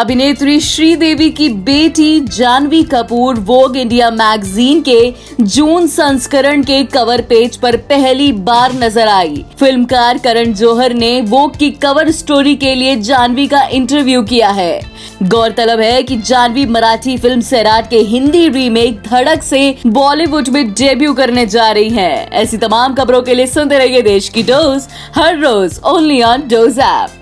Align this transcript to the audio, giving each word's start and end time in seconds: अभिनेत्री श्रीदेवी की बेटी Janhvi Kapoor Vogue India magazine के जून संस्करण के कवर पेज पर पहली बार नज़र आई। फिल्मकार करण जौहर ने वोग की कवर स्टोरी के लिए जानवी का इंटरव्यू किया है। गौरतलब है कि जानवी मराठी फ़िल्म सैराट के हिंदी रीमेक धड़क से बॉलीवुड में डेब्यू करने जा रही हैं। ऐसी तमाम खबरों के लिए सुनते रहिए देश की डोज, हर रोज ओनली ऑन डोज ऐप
अभिनेत्री 0.00 0.60
श्रीदेवी 0.60 1.28
की 1.30 1.48
बेटी 1.64 2.20
Janhvi 2.26 2.82
Kapoor 2.82 3.40
Vogue 3.40 3.76
India 3.76 4.10
magazine 4.10 4.80
के 4.82 5.12
जून 5.40 5.86
संस्करण 5.86 6.62
के 6.62 6.82
कवर 6.84 7.22
पेज 7.22 7.56
पर 7.56 7.76
पहली 7.90 8.30
बार 8.32 8.72
नज़र 8.74 9.08
आई। 9.08 9.44
फिल्मकार 9.58 10.18
करण 10.18 10.52
जौहर 10.52 10.94
ने 10.94 11.20
वोग 11.22 11.56
की 11.56 11.70
कवर 11.82 12.10
स्टोरी 12.10 12.56
के 12.56 12.74
लिए 12.74 12.96
जानवी 13.00 13.46
का 13.46 13.62
इंटरव्यू 13.62 14.22
किया 14.22 14.48
है। 14.50 14.80
गौरतलब 15.24 15.80
है 15.80 16.02
कि 16.02 16.16
जानवी 16.16 16.66
मराठी 16.68 17.18
फ़िल्म 17.18 17.40
सैराट 17.42 17.90
के 17.90 18.00
हिंदी 18.08 18.48
रीमेक 18.48 19.02
धड़क 19.02 19.42
से 19.42 19.74
बॉलीवुड 19.86 20.48
में 20.48 20.66
डेब्यू 20.72 21.14
करने 21.14 21.46
जा 21.46 21.70
रही 21.70 21.90
हैं। 21.90 22.30
ऐसी 22.32 22.56
तमाम 22.58 22.94
खबरों 22.94 23.22
के 23.22 23.34
लिए 23.34 23.46
सुनते 23.48 23.78
रहिए 23.78 24.02
देश 24.02 24.28
की 24.28 24.42
डोज, 24.42 24.88
हर 25.14 25.38
रोज 25.38 25.80
ओनली 25.86 26.22
ऑन 26.22 26.48
डोज 26.48 26.78
ऐप 26.78 27.19